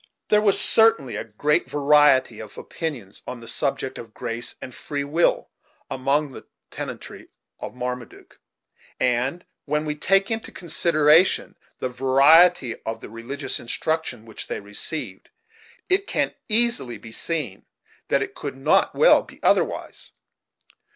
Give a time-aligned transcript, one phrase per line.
[0.29, 5.03] There was certainly a great variety of opinions on the subject of grace and free
[5.03, 5.51] will
[5.91, 7.27] among the tenantry
[7.59, 8.39] of Marmaduke;
[8.99, 15.29] and, when we take into consideration the variety of the religious instruction which they received,
[15.87, 17.67] it can easily be seen
[18.07, 20.13] that it could not well be otherwise.